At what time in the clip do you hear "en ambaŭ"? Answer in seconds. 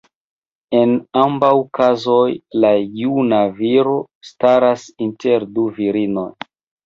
0.77-1.51